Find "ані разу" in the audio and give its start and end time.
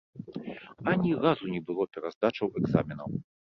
0.93-1.51